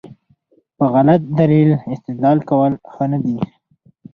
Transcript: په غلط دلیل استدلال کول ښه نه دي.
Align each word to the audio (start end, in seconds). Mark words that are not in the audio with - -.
په 0.77 0.85
غلط 0.93 1.21
دلیل 1.39 1.69
استدلال 1.93 2.39
کول 2.49 2.73
ښه 2.91 3.05
نه 3.11 3.19
دي. 3.23 3.37